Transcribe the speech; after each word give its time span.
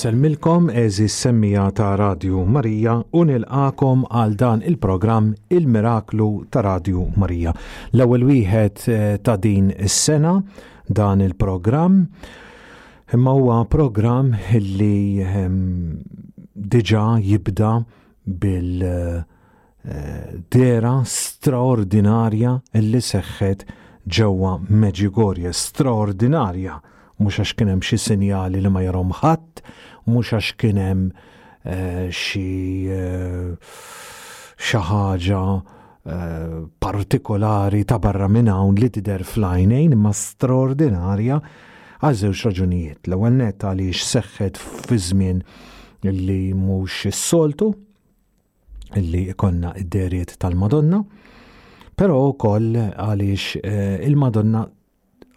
nisselmilkom 0.00 0.70
eżi 0.70 1.08
semmija 1.08 1.70
ta' 1.76 1.96
Radju 1.96 2.46
Marija 2.48 2.94
u 3.12 3.24
nilqakom 3.28 4.06
għal 4.08 4.32
dan 4.40 4.62
il-programm 4.64 5.34
Il-Miraklu 5.52 6.46
ta' 6.50 6.62
Radju 6.64 7.02
Marija. 7.20 7.52
L-ewwel 7.92 8.24
wieħed 8.24 8.86
eh, 8.88 9.18
ta' 9.20 9.36
din 9.36 9.68
is-sena 9.76 10.38
dan 10.88 11.20
il-programm 11.20 12.06
imma 13.12 13.34
huwa 13.36 13.58
program 13.68 14.30
li 14.54 15.20
ehm, 15.20 16.00
diġa 16.56 17.04
jibda 17.20 17.74
bil 18.24 18.80
eh, 18.80 19.20
dera 20.56 20.94
straordinarja 21.04 22.54
li 22.86 23.04
seħħet 23.10 23.66
ġewwa 24.08 24.56
Meġigorje 24.64 25.52
straordinarja 25.52 26.80
mhux 27.20 27.42
għax 27.42 27.52
kien 27.52 27.68
hemm 27.74 27.84
xi 27.84 27.98
sinjali 28.00 28.62
li 28.64 28.70
ma 28.72 28.80
jarhom 28.80 29.12
ħadd 29.20 29.68
mhux 30.08 30.34
għax 30.36 30.52
kien 30.60 30.78
hemm 30.80 31.08
eh, 31.10 32.08
xi 32.10 32.86
eh, 32.88 33.52
xi 34.60 34.80
ħaġa 34.88 35.40
eh, 35.50 36.56
partikolari 36.80 37.82
ta' 37.84 37.98
barra 38.00 38.28
minn 38.28 38.48
hawn 38.52 38.78
li 38.80 38.90
tidher 38.94 39.24
flajnejn 39.26 39.96
imma 39.96 40.12
straordinarja 40.14 41.40
għal 42.00 42.18
żewġ 42.24 42.44
raġunijiet. 42.48 43.08
L-ewwel 43.10 43.36
net 43.42 43.64
għaliex 43.68 44.08
seħħet 44.16 44.60
fi 44.88 44.96
żmien 45.04 45.40
li 46.08 46.40
mhux 46.56 47.06
is-soltu 47.10 47.70
li 48.96 49.26
konna 49.38 49.70
id 49.78 49.86
derjiet 49.92 50.32
tal-Madonna, 50.42 50.98
però 51.94 52.16
wkoll 52.32 52.78
għaliex 52.88 53.60
il-Madonna 54.08 54.64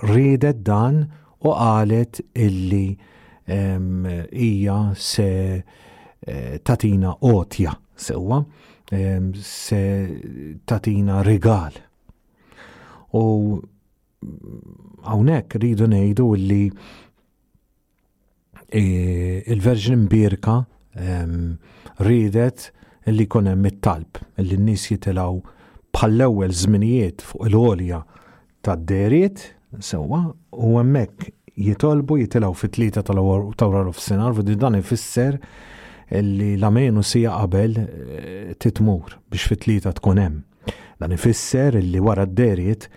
ridet 0.09 0.63
dan 0.65 1.01
u 1.43 1.51
qalet 1.51 2.21
illi 2.39 2.87
hija 4.31 4.95
se 4.95 5.63
eh, 6.21 6.59
tatina 6.63 7.15
otja 7.21 7.73
sewwa 7.95 8.45
se 9.41 10.07
tatina 10.65 11.23
regal. 11.23 11.73
U 13.13 13.61
hawnhekk 15.03 15.53
rridu 15.59 15.87
ngħidu 15.91 16.27
li 16.39 16.61
eh, 18.73 19.43
il-Verġin 19.51 20.07
Birka 20.09 20.57
ridet 22.05 22.69
li 23.09 23.25
hemm 23.27 23.61
mit 23.61 23.81
talb 23.83 24.21
li 24.39 24.55
n-nies 24.55 24.85
jitilgħu 24.91 25.43
bħall-ewwel 25.93 26.53
żminijiet 26.55 27.25
fuq 27.25 27.49
il-għolja 27.49 27.99
tad-deriet 28.63 29.43
sewwa 29.83 30.23
u 30.53 30.75
hemmhekk 30.79 31.31
jitolbu 31.61 32.17
jitilaw 32.19 32.53
fit-tlieta 32.57 33.03
tal-awra 33.05 33.83
l-ofsinar, 33.83 34.33
vidi 34.37 34.55
dan 34.61 34.75
ifisser 34.79 35.37
li 36.13 36.55
l-amenu 36.59 37.03
sija 37.05 37.35
qabel 37.43 37.77
eh, 37.79 38.53
titmur 38.61 39.15
biex 39.31 39.47
fit-tlieta 39.53 39.93
tkun 39.97 40.21
hemm. 40.21 40.39
Dan 41.01 41.11
ifisser 41.13 41.75
li 41.81 42.01
wara 42.05 42.25
d-deriet 42.29 42.87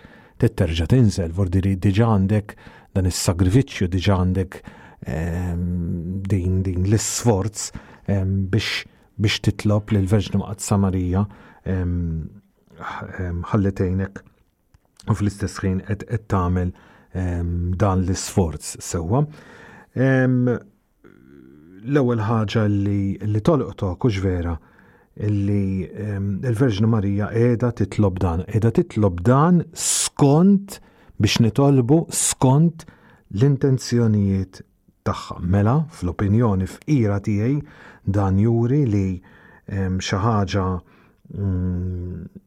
titterġa 0.41 0.85
tinżel, 0.93 1.31
vordiri 1.33 1.75
diġa 1.81 2.09
għandek 2.15 2.55
dan 2.97 3.09
is-sagrifiċċju 3.09 3.89
diġa 3.97 4.17
għandek 4.21 4.57
ehm, 5.05 6.23
din 6.29 6.61
din 6.65 6.85
l-sforz 6.91 7.69
ehm, 8.09 8.47
biex 8.53 8.85
biex 9.17 9.39
titlob 9.47 9.89
lil 9.95 10.05
verġnu 10.09 10.43
qatt 10.45 10.61
Samarija 10.65 11.23
ehm, 11.69 12.27
ħallitejnek 13.53 14.19
u 15.09 15.15
fl-istess 15.17 15.57
ħin 15.63 15.79
qed 15.87 16.19
tagħmel 16.29 16.73
dan 17.79 18.03
l-sforz 18.07 18.65
sewwa. 18.83 19.21
L-ewwel 21.91 22.21
ħaġa 22.27 22.65
li 22.73 23.41
tolqtok 23.47 23.97
kux 24.03 24.19
vera 24.23 24.53
li 25.27 25.61
il-Verġna 25.87 26.89
Marija 26.93 27.29
qiegħda 27.33 27.71
titlob 27.81 28.19
dan, 28.21 28.43
qiegħda 28.49 28.71
titlob 28.79 29.23
dan 29.25 29.61
skont 29.73 30.77
biex 31.17 31.41
nitolbu 31.45 32.01
skont 32.13 32.85
l-intenzjonijiet 33.33 34.61
tagħha. 35.07 35.39
Mela, 35.55 35.77
fl-opinjoni 35.97 36.67
f'ira 36.69 37.17
tiegħi 37.23 37.57
dan 38.17 38.37
juri 38.43 38.83
li 38.91 39.05
xi 39.67 40.19
ħaġa 40.23 40.67
mm, 41.33 42.43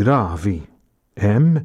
gravi 0.00 0.56
hemm 1.22 1.60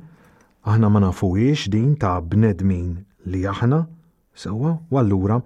aħna 0.68 0.90
ma 0.92 1.00
nafuwiex 1.02 1.68
din 1.72 1.94
ta' 2.00 2.18
bnedmin 2.22 2.88
li 3.32 3.44
aħna 3.48 3.78
sewa 4.38 4.74
u 4.92 5.00
allura 5.00 5.38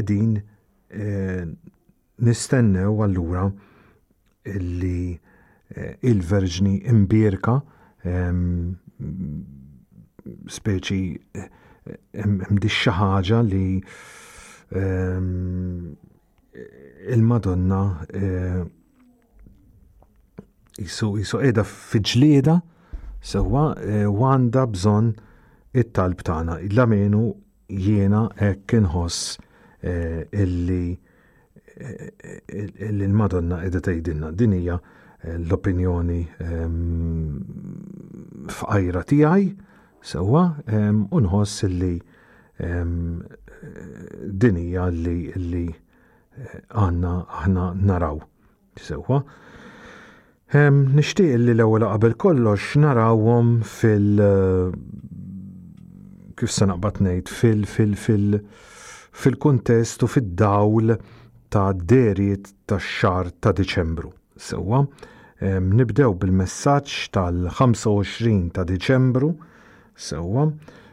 edin 0.00 0.34
e, 0.38 1.08
nistennew 2.26 3.02
allura 3.04 3.46
li 4.62 5.00
e, 5.10 5.88
il-verġni 6.10 6.76
imbirka 6.92 7.58
speċi 10.58 11.02
e, 11.12 11.46
mdixxa 12.38 12.94
ħaġa 13.02 13.42
li 13.50 13.64
il-Madonna 17.18 17.80
jisu 20.78 21.14
jisu 21.18 21.40
edha 21.50 21.64
fiġlieda 21.66 22.58
Sewa, 23.28 23.62
għanda 23.76 24.62
eh, 24.62 24.68
bżon 24.72 25.08
it-talb 25.76 26.22
tagħna. 26.24 26.54
Lamenu 26.72 27.20
jiena 27.86 28.22
hekk 28.38 28.78
inħoss 28.78 29.34
eh, 29.84 30.22
illi 30.32 30.96
eh, 31.74 32.62
il-Madonna 32.88 33.58
qiegħda 33.60 33.82
tgħidilna 33.84 34.30
din 34.40 34.54
hija 34.56 34.78
l-opinjoni 35.34 36.20
ehm, 36.44 37.38
f'qajra 38.48 39.00
tiegħi 39.12 39.48
sewwa 40.14 40.44
ehm, 40.64 41.00
u 41.10 41.20
nħoss 41.26 41.64
illi 41.68 41.92
ehm, 42.64 42.96
din 44.44 44.60
hija 44.64 44.86
li 44.94 45.66
għandna 46.70 47.16
aħna 47.42 47.68
naraw 47.92 48.22
sewwa. 48.88 49.20
Nishtiq 50.50 51.36
li 51.44 51.52
l-ewwel 51.52 51.82
qabel 51.84 52.14
kollox 52.16 52.74
narawhom 52.80 53.62
fil- 53.62 54.18
eh, 54.18 54.72
kif 56.38 56.50
se 56.54 56.64
naqbad 56.70 57.00
ngħid 57.04 57.28
fil 57.28 57.64
fil 57.66 57.92
fil 57.98 58.40
fil-kuntest 59.12 60.02
u 60.04 60.06
fid-dawl 60.08 60.94
ta' 61.50 61.72
deriet 61.74 62.52
tax-xar 62.70 63.32
ta' 63.42 63.52
Diċembru. 63.56 64.10
Sewwa 64.38 64.86
nibdew 65.42 66.14
bil-messaġġ 66.18 66.94
tal-25 67.12 68.52
ta' 68.54 68.64
Diċembru 68.68 69.32
sewwa 69.94 70.48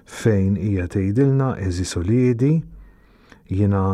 fejn 0.06 0.58
hija 0.58 0.86
tgħidilna 0.96 1.54
eżi 1.68 1.86
solidi 1.86 2.56
jiena 3.50 3.86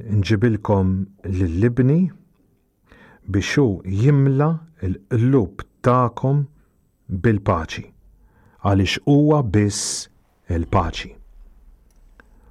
nġibilkom 0.00 0.88
lill-libni 1.28 2.00
biex 3.30 3.54
hu 3.60 3.68
jimla 3.84 4.50
il-qlub 4.86 5.60
ta'kom 5.84 6.44
bil-paċi, 7.24 7.84
għaliex 8.64 9.00
huwa 9.08 9.40
biss 9.52 10.06
il-paċi. 10.52 11.10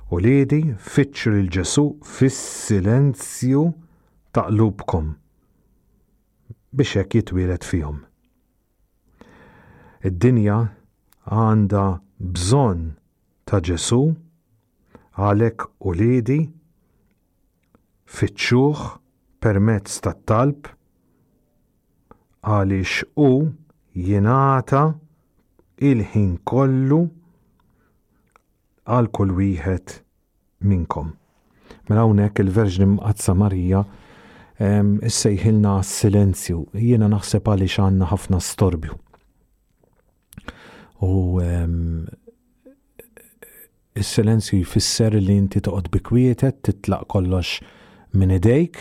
U 0.09 0.19
ledi 0.23 0.59
fitxu 0.81 1.35
il 1.37 1.49
ġesu 1.53 1.85
fis-silenzju 2.05 3.63
ta' 4.35 4.47
qlubkom 4.49 5.11
biex 6.77 6.95
hekk 7.01 7.19
jitwielet 7.19 7.65
fihom. 7.65 8.01
Id-dinja 10.05 10.59
għandha 11.29 11.85
bżonn 12.33 12.83
ta' 13.49 13.59
Ġesu 13.65 14.01
għalhekk 15.17 15.65
u 15.89 15.93
liedi 15.97 16.37
fitxuħ 18.19 18.85
permezz 19.43 19.97
tat-talb 20.05 20.69
għaliex 22.47 23.03
u 23.19 23.49
jingħata 23.99 24.83
il-ħin 25.83 26.37
kollu 26.47 26.99
għal 28.87 29.09
kull 29.13 29.33
wieħed 29.37 29.97
minnkom. 30.69 31.13
Mela 31.89 32.05
hawnhekk 32.05 32.43
il-Verġni 32.43 32.87
Mqazza 32.95 33.35
Marija 33.37 33.81
ehm, 33.83 34.95
issejħilna 35.09 35.75
s-silenzju, 35.83 36.63
jiena 36.79 37.09
naħseb 37.11 37.47
għaliex 37.53 37.83
għandna 37.87 38.09
ħafna 38.13 38.41
storbju. 38.43 38.95
U 41.03 41.13
ehm, 41.43 42.07
s 43.99 44.13
silenzju 44.15 44.61
jfisser 44.63 45.15
li 45.19 45.35
inti 45.35 45.59
toqgħod 45.65 45.87
bi 45.93 45.99
kwietet, 46.07 46.61
titlaq 46.69 47.07
kollox 47.13 47.59
minn 48.15 48.31
idejk 48.31 48.77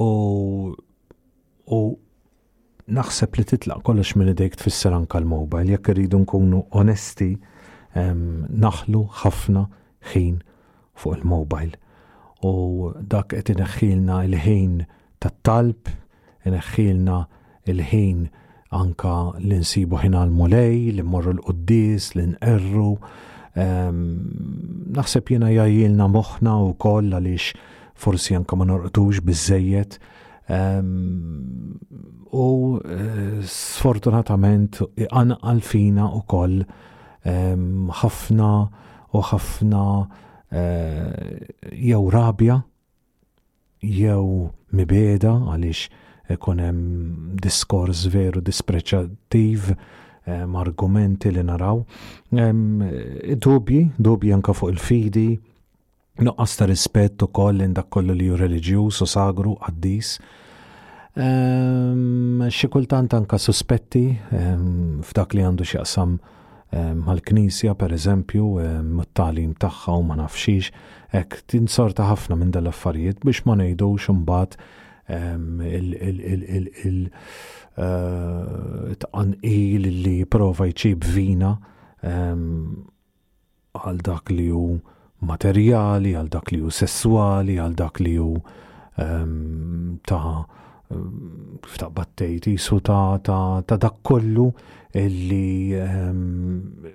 u 0.00 0.12
naħseb 2.96 3.36
li 3.38 3.44
titlaq 3.44 3.82
kollox 3.84 4.14
minn 4.16 4.30
id 4.32 4.40
tfisser 4.56 4.94
anka 4.96 5.18
l-mobile, 5.20 5.68
jekk 5.74 5.92
irridu 5.92 6.22
nkunu 6.24 6.62
onesti 6.80 7.32
naħlu 7.96 9.02
ħafna 9.22 9.64
ħin 10.12 10.38
fuq 10.98 11.18
il-mobile. 11.18 11.76
U 12.46 12.92
dak 13.02 13.32
qed 13.40 13.50
ineħħilna 13.56 14.20
il-ħin 14.28 14.78
tat-talb, 15.22 15.90
ineħħilna 16.48 17.16
il-ħin 17.68 18.24
anka 18.72 18.72
l-insibu 18.72 18.72
ħin 18.72 18.72
tat 18.72 18.76
talb 18.76 18.76
ineħħilna 18.76 18.76
il 18.76 18.76
ħin 18.76 18.76
anka 18.78 19.16
l 19.40 19.56
insibu 19.60 20.02
ħin 20.04 20.20
l 20.22 20.36
mulej 20.40 20.92
li 20.98 21.04
morru 21.04 21.34
l-qoddis, 21.36 22.12
li 22.16 22.26
nqerru. 22.32 22.90
Naħseb 24.94 25.34
jena 25.34 25.50
jajilna 25.52 26.06
moħna 26.08 26.56
u 26.68 26.72
koll 26.78 27.12
għaliex 27.18 27.58
forsi 27.98 28.36
anka 28.38 28.56
ma 28.56 28.64
norqtux 28.70 29.20
bizzejiet 29.26 29.98
Ehm, 30.50 31.74
u 32.32 32.76
eh, 32.80 33.40
sfortunatament 33.44 34.78
għan 35.04 35.34
għalfina 35.36 36.06
u 36.16 36.22
koll 36.28 36.62
ehm, 36.64 37.90
ħafna 38.00 38.48
u 39.12 39.22
ħafna 39.28 39.82
eh, 40.48 41.50
jew 41.76 42.00
rabja 42.14 42.56
jew 43.84 44.28
mibeda 44.72 45.34
għaliex 45.52 46.38
konem 46.44 46.80
diskors 47.44 48.06
veru 48.12 48.40
dispreċattiv 48.44 49.68
ehm, 49.74 50.56
argumenti 50.64 51.32
li 51.32 51.44
naraw. 51.44 51.84
Dubji, 53.36 53.82
dubji 54.08 54.32
anka 54.36 54.56
fuq 54.56 54.72
il-fidi, 54.72 55.28
noqqas 56.22 56.56
ta' 56.58 56.66
rispett 56.66 57.22
ukoll 57.22 57.62
in 57.62 57.74
dak 57.76 57.88
kollu 57.94 58.14
li 58.18 58.26
hu 58.32 58.36
reliġjuż 58.40 59.02
u 59.04 59.06
sagru 59.12 59.54
qaddis. 59.62 60.16
Ehm, 61.28 62.42
xi 62.52 62.68
kultant 62.74 63.14
anka 63.14 63.38
suspetti 63.40 64.04
ehm, 64.34 65.00
f'dak 65.06 65.34
li 65.34 65.44
għandu 65.46 65.66
x'jaqsam 65.66 66.16
ehm, 66.20 67.02
mal-Knisja 67.06 67.76
pereżempju, 67.78 68.50
mit-talim 68.98 69.54
tagħha 69.62 69.94
u 69.98 70.04
ma 70.08 70.18
nafxix, 70.20 70.72
hekk 71.14 71.38
tinsorta 71.50 72.08
ħafna 72.10 72.38
minn 72.40 72.52
dal-affarijiet 72.54 73.22
biex 73.26 73.46
ma 73.48 73.58
ngħidux 73.60 74.10
imbagħad 74.14 74.58
il-tqanqil 75.78 77.10
eh, 79.88 79.94
li 80.04 80.18
prova 80.28 80.66
jċib 80.68 81.06
vina 81.14 81.54
għal 83.78 84.02
dak 84.04 84.34
li 84.36 84.50
hu 84.52 84.66
materjali, 85.20 86.12
għal 86.14 86.28
dak 86.30 86.52
li 86.54 86.60
hu 86.62 86.70
sessuali, 86.70 87.56
għal 87.58 87.76
dak 87.78 87.98
li 88.04 88.14
hu 88.16 88.30
um, 88.36 89.98
ta' 90.06 90.22
f'taq 90.88 91.88
ehm, 91.88 91.96
battejt 91.96 92.46
jisu 92.52 92.78
ta', 92.86 93.18
ta, 93.26 93.38
ta 93.66 93.76
dak 93.80 93.98
kollu 94.06 94.48
illi 94.98 95.74
um, 95.82 96.86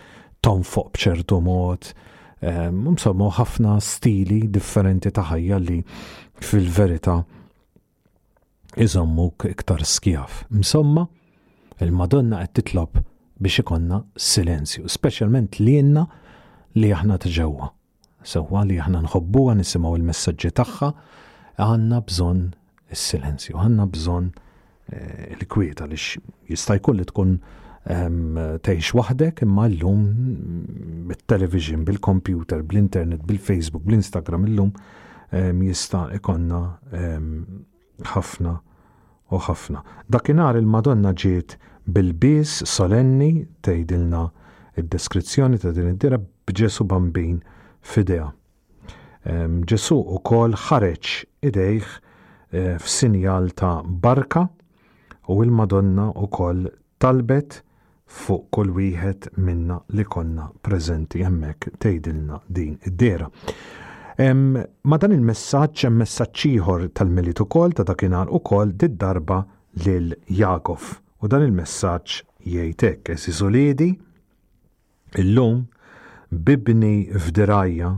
tonfoq 0.45 0.91
bċertu 0.97 1.39
mod, 1.43 1.91
msommu 2.73 3.25
ehm, 3.29 3.33
ħafna 3.39 3.77
stili 3.81 4.41
differenti 4.51 5.11
ta' 5.15 5.23
ħajja 5.31 5.59
li 5.63 5.79
fil-verita 6.43 7.21
iżommuk 8.77 9.47
iktar 9.51 9.85
skjaf. 9.87 10.45
Msomma, 10.51 11.07
il-Madonna 11.85 12.41
qed 12.43 12.55
titlob 12.63 12.99
biex 13.43 13.63
ikonna 13.63 14.03
silenzju, 14.17 14.89
specialment 14.89 15.61
li 15.61 15.77
jenna 15.79 16.07
li 16.77 16.91
aħna 16.97 17.19
tġewwa. 17.23 17.71
Sewwa 18.27 18.65
li 18.67 18.77
aħna 18.79 19.05
nħobbuha 19.07 19.57
nisimgħu 19.59 19.95
il-messaġġi 19.99 20.53
tagħha 20.59 20.93
għandna 21.67 22.01
bżonn 22.09 22.49
is-silenzju, 22.95 23.57
għandna 23.59 23.87
bżonn 23.95 24.31
eh, 24.31 25.35
il-kwieta 25.37 25.87
li 25.91 25.99
jista' 26.51 26.77
jkun 26.81 26.99
li 27.03 27.07
tkun 27.11 27.37
teħx 27.87 28.95
waħdek 28.95 29.43
imma 29.43 29.65
llum 29.69 31.09
bit-television, 31.09 31.83
bil-computer, 31.85 32.61
bl-internet, 32.63 33.23
bil-Facebook, 33.27 33.83
bl-Instagram 33.89 34.47
illum 34.47 34.71
jista' 35.67 36.05
ikonna 36.15 36.61
ħafna 38.15 38.55
u 39.33 39.41
ħafna. 39.41 39.81
Dakinhar 40.13 40.57
il-Madonna 40.61 41.13
ġiet 41.17 41.57
bil-bis 41.89 42.63
solenni 42.69 43.47
tgħidilna 43.65 44.23
il 44.79 44.87
deskrizzjoni 44.93 45.59
ta' 45.63 45.73
din 45.75 45.91
id-dira 45.95 46.19
b'Ġesu 46.21 46.87
Bambin 46.87 47.41
fidea. 47.83 48.29
Ġesu 49.27 49.99
u 49.99 50.21
kol 50.27 50.55
ħareċ 50.59 51.11
idejħ 51.49 51.91
e, 52.51 52.63
f'sinjal 52.79 53.51
ta' 53.59 53.75
barka 53.85 54.47
u 55.31 55.43
il-Madonna 55.45 56.09
u 56.13 56.29
kol 56.33 56.65
talbet 57.03 57.61
fuq 58.13 58.45
kull 58.55 58.71
wieħed 58.77 59.31
minna 59.47 59.79
li 59.97 60.05
konna 60.13 60.47
preżenti 60.67 61.23
hemmhekk 61.25 61.73
tgħidilna 61.81 62.41
din 62.59 62.77
id-dera. 62.91 63.29
Ma 64.23 64.99
dan 65.03 65.15
il-messaġġ 65.17 65.87
hemm 65.87 66.03
messaġġ 66.05 66.45
ieħor 66.51 66.85
tal-milit 66.99 67.41
ukoll 67.45 67.73
ta' 67.79 67.87
dakinhar 67.89 68.29
ukoll 68.37 68.75
did-darba 68.83 69.41
lil 69.87 70.11
Jakov. 70.41 70.99
U 71.25 71.29
dan 71.31 71.47
il-messaġġ 71.47 72.19
jgħid 72.43 72.91
hekk 72.91 73.17
eżiżolidi 73.17 73.91
illum 75.23 75.63
bibni 76.33 76.95
f'dirajja 77.17 77.95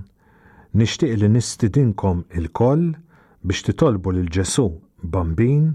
nixtieq 0.80 1.16
li 1.20 1.32
nistidinkom 1.34 2.24
il-koll 2.38 2.92
biex 3.44 3.66
titolbu 3.72 4.14
lil 4.16 4.30
Ġesu 4.38 4.68
bambin 5.04 5.72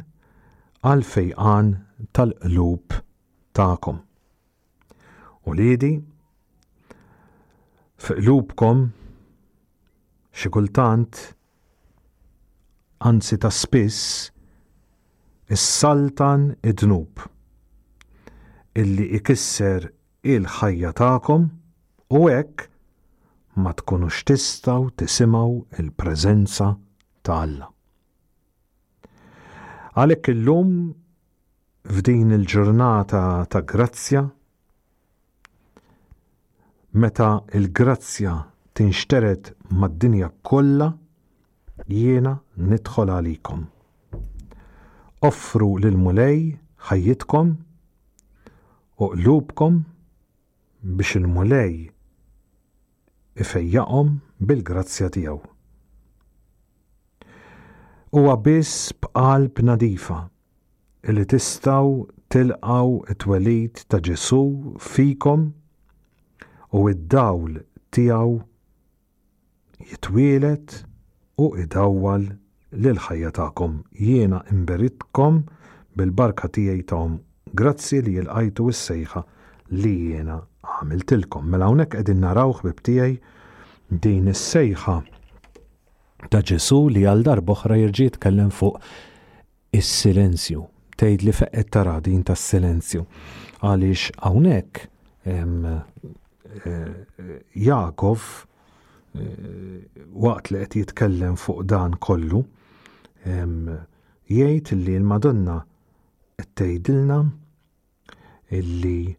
għal 0.81 1.03
fejqan 1.06 1.74
tal-qlub 2.15 3.01
ta'kom 3.59 4.00
lidi, 5.54 6.01
fiqlubkom 7.98 8.80
xi 10.31 10.48
kultant 10.54 11.16
anzi 13.07 13.38
ta' 13.38 13.51
spiss 13.51 14.30
is-saltan 15.56 16.44
id-dnub 16.69 17.24
illi 18.79 19.08
ikisser 19.20 19.89
il-ħajja 20.24 20.91
tagħkom 21.01 21.48
u 22.15 22.22
hekk 22.29 22.68
ma 23.60 23.72
tkunux 23.75 24.22
tistaw 24.29 24.88
tisimaw 25.00 25.58
il-preżenza 25.82 26.70
ta' 27.25 27.39
Alla. 27.44 27.68
Għalhekk 29.98 30.32
illum 30.34 30.72
f'din 31.89 32.32
il-ġurnata 32.38 33.24
ta' 33.51 33.62
grazzja 33.70 34.24
meta 36.91 37.43
il-grazzja 37.53 38.34
tinxteret 38.74 39.53
mad-dinja 39.77 40.31
kollha 40.41 40.89
jiena 41.86 42.34
nidħol 42.58 43.12
għalikom. 43.13 43.62
Offru 45.22 45.75
lil 45.84 45.98
mulej 46.01 46.55
ħajjitkom 46.89 47.51
u 49.05 49.10
qlubkom 49.13 49.77
biex 50.81 51.19
il-mulej 51.22 51.75
ifejjaqhom 53.39 54.10
bil-grazzja 54.41 55.12
tiegħu. 55.13 55.38
Huwa 58.17 58.34
biss 58.41 58.93
b'qalb 58.98 59.62
nadifa 59.62 60.24
li 61.13 61.25
tistgħu 61.36 61.93
tilqaw 62.34 62.96
it-twelid 63.13 63.86
ta' 63.86 64.01
Ġesu 64.01 64.43
fikom 64.81 65.50
u 66.74 66.86
id-dawl 66.92 67.58
tiegħu 67.96 68.34
jitwilet 69.90 70.76
u 71.42 71.48
idawwal 71.64 72.28
lil 72.84 73.00
ħajja 73.06 73.32
tagħkom. 73.40 73.80
Jiena 73.98 74.44
imberitkom 74.54 75.40
bil-barka 75.98 76.50
tiegħi 76.54 76.84
tagħhom 76.92 77.18
grazzi 77.58 78.02
li 78.06 78.14
jilqajtu 78.20 78.68
s-sejħa 78.74 79.24
li 79.82 79.96
jiena 80.12 80.38
għamiltilkom. 80.38 81.48
Mela 81.50 81.70
hawnhekk 81.72 81.96
qegħdin 81.98 82.24
naraw 82.28 82.54
bib 82.62 82.84
tiegħi 82.86 83.22
din 84.06 84.30
is-sejħa 84.34 85.00
ta' 86.30 86.42
Ġesu 86.46 86.82
li 86.92 87.06
għal 87.08 87.24
darboħra 87.26 87.78
jirġi 87.80 88.10
jitkellem 88.12 88.50
fuq 88.54 88.78
is-silenzju. 89.80 90.66
Tgħid 91.00 91.26
li 91.26 91.34
feqqet 91.40 91.70
tara 91.72 91.98
din 92.04 92.22
tas-silenzju. 92.28 93.06
Għaliex 93.64 94.12
hawnhekk 94.20 94.88
Eh, 96.56 96.88
Jakov 97.53 98.46
eh, 99.13 100.01
waqt 100.13 100.50
li 100.51 100.62
qed 100.63 100.77
jitkellem 100.79 101.36
fuq 101.38 101.62
dan 101.70 101.94
kollu 102.01 102.41
jgħid 103.25 104.72
li 104.86 104.96
l-Madonna 105.01 105.60
qed 106.39 106.50
tgħidilna 106.58 107.18
illi 108.58 109.13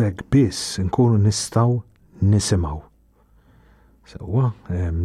bekk 0.00 0.26
biss 0.34 0.80
nkunu 0.88 1.20
nistaw 1.22 1.76
nisimgħu. 2.32 2.80
Sewwa 4.06 4.50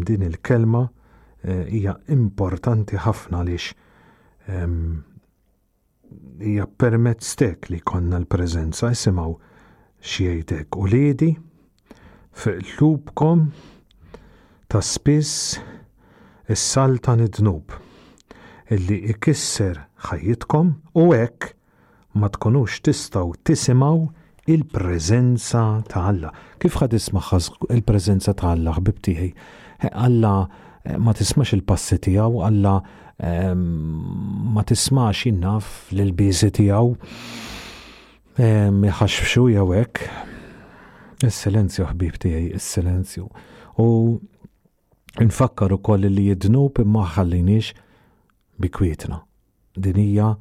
din 0.09 0.25
il-kelma 0.29 0.85
eh, 0.85 1.65
hija 1.69 1.93
importanti 2.17 2.97
ħafna 3.05 3.45
lix 3.51 3.71
hija 6.41 6.65
permezz 6.79 7.35
tek 7.39 7.69
li 7.69 7.79
konna 7.85 8.19
l-preżenza 8.21 8.89
jisimaw 8.91 9.33
xiejtek 10.11 10.77
u 10.77 10.85
lidi 10.89 11.35
lubkom 12.79 13.47
ta' 14.71 14.81
spiss 14.83 15.59
is-salta 16.55 17.13
nidnub 17.19 17.75
illi 18.75 19.01
ikisser 19.13 19.79
ħajjitkom 20.07 20.71
u 20.97 21.09
hekk 21.13 21.51
ma 22.19 22.29
tkunux 22.33 22.79
tistaw 22.87 23.33
tisimaw 23.47 24.05
il-preżenza 24.49 25.61
ta' 25.91 26.07
Alla. 26.09 26.31
Kif 26.59 26.79
ħad 26.81 26.95
ismaħħaz 26.97 27.49
il-preżenza 27.75 28.33
ta' 28.33 28.55
Alla 28.55 28.73
ħbib 28.73 28.97
Alla 29.91 30.33
eh, 30.83 30.97
ma 30.97 31.13
tismax 31.13 31.53
il-passi 31.55 31.99
tiegħu, 32.07 32.41
Alla 32.43 32.79
ma 33.23 34.63
tismax 34.65 35.25
innaf 35.29 35.91
l-bizi 35.93 36.49
tijaw 36.55 36.93
jħaxfxu 38.39 39.43
jawek 39.53 40.01
il-silenzju 41.21 41.85
ħbib 41.91 42.15
tijaj, 42.17 42.47
il-silenzju 42.57 43.25
u 43.85 43.87
nfakkar 45.25 45.75
u 45.75 45.77
koll 45.85 46.07
li 46.09 46.29
jidnub 46.31 46.81
imma 46.81 47.03
ħallinix 47.13 47.75
bikwietna 48.61 49.19
dinija 49.75 50.31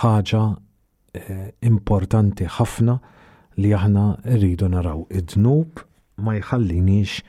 ħaġa 0.00 0.42
eh, 0.48 1.48
importanti 1.68 2.48
ħafna 2.56 2.96
li 3.60 3.74
aħna 3.76 4.06
rridu 4.38 4.68
naraw 4.72 5.04
id-dnub 5.12 5.84
ma 6.24 6.38
jħallinix 6.40 7.20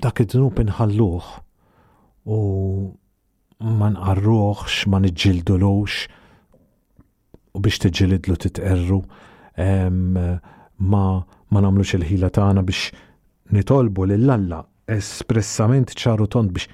dak 0.00 0.22
id-dnub 0.24 0.62
inħalluh 0.64 1.28
u 2.30 2.38
ma 3.60 3.88
nqarruħx, 3.92 4.86
ma 4.88 5.00
nġildulux, 5.04 5.96
u 7.56 7.60
biex 7.64 7.80
tiġġilidlu 7.82 8.36
titqerru 8.40 9.00
ma 9.60 11.04
ma 11.50 11.60
nagħmlux 11.64 11.94
il-ħila 11.98 12.28
tagħna 12.36 12.62
biex 12.66 12.92
nitolbu 13.56 14.06
lil 14.12 14.30
alla 14.34 14.60
espressament 14.94 15.94
ċaru 15.98 16.28
tont 16.30 16.52
biex 16.54 16.70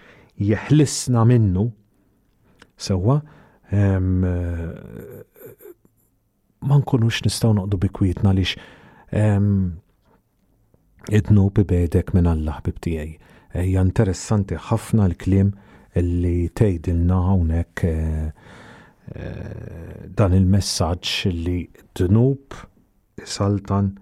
jeħlisna 0.50 1.24
minnu 1.30 1.64
sewwa 2.88 3.18
ma 6.66 6.80
nkunux 6.80 7.24
nistgħu 7.26 7.54
noqdu 7.62 7.80
bikwietna 7.86 8.34
lix 8.36 8.56
idnu 11.16 11.42
bejdek 11.56 12.10
minn 12.16 12.26
Allah 12.34 12.58
bibtijaj. 12.66 13.12
Hija 13.56 13.80
interessanti 13.86 14.56
ħafna 14.68 15.06
l-klim 15.12 15.52
li 15.96 16.48
tgħidilna 16.58 17.18
hawnhekk 17.28 17.84
eh, 17.86 18.48
Eh, 19.06 20.06
dan 20.18 20.32
il-messaġġ 20.34 21.30
li 21.30 21.60
dnub 21.94 22.56
saltan 23.22 23.92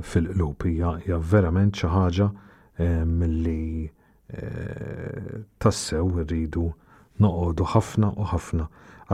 fil-qlub 0.00 0.64
hija 0.64 1.18
verament 1.30 1.76
xi 1.76 1.90
ħaġa 1.92 2.28
eh, 2.32 3.02
milli 3.04 3.84
eh, 3.84 5.34
tassew 5.60 6.22
rridu 6.24 6.64
noqogħdu 7.20 7.68
ħafna 7.74 8.12
u 8.16 8.28
ħafna 8.32 8.66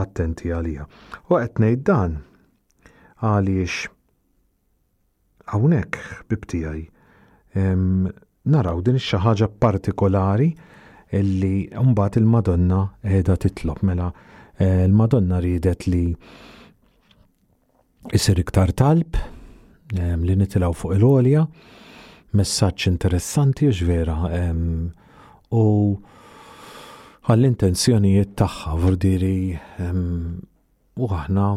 attenti 0.05 0.53
għalija. 0.55 0.87
U 1.27 1.35
qed 1.41 1.59
ngħid 1.65 1.85
dan 1.91 2.15
għaliex 3.21 3.91
hawnhekk 5.51 5.99
bibtijaj 6.31 6.85
naraw 7.61 8.79
din 8.87 8.97
xaħġa 9.11 9.51
partikolari 9.59 10.53
illi 11.19 11.55
mbagħad 11.75 12.21
il-Madonna 12.23 12.81
edha 13.19 13.35
titlob 13.43 13.83
mela 13.91 14.13
Il-Madonna 14.59 15.37
eh, 15.37 15.41
ridet 15.41 15.83
li 15.87 16.11
jisir 18.11 18.37
iktar 18.41 18.73
talb 18.75 19.15
eh, 19.97 20.15
li 20.19 20.35
nitilaw 20.37 20.73
fuq 20.75 20.95
il-olja, 20.95 21.45
messaċ 22.35 22.87
interessanti 22.91 23.67
u 23.69 23.73
ġvera 23.75 24.15
u 25.51 25.65
għall-intenzjonijiet 27.27 28.35
tagħha 28.39 28.75
vordiri 28.79 29.57
u 31.01 31.09
aħna 31.19 31.47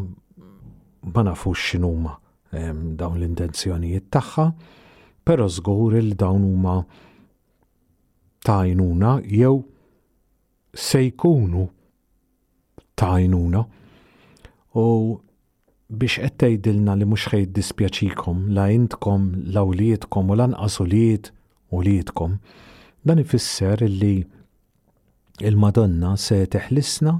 ma 1.14 1.22
nafux 1.28 1.62
xinuma 1.70 2.16
dawn 2.50 3.20
l-intenzjonijiet 3.20 4.10
tagħha, 4.14 4.48
però 5.26 5.46
żgur 5.50 5.96
il 6.00 6.12
dawn 6.18 6.42
huma 6.46 6.80
tajnuna 8.44 9.14
jew 9.24 9.62
se 10.74 11.00
jkunu 11.06 11.68
ta' 12.98 13.14
għajnuna. 13.18 13.62
U 14.78 14.84
biex 15.94 16.18
qed 16.22 16.36
tgħidilna 16.40 16.96
li 16.98 17.06
mhux 17.08 17.28
ħejt 17.32 17.52
dispjaċikom 17.58 18.44
la 18.56 18.68
intkom 18.74 19.26
lawlietkom 19.54 20.30
u 20.30 20.36
lanqas 20.40 20.80
uliet 20.82 21.30
u 21.74 21.82
lietkom, 21.84 22.36
dan 23.06 23.20
ifisser 23.22 23.82
li 23.86 24.16
il-Madonna 25.42 26.14
se 26.18 26.42
teħlisna 26.50 27.14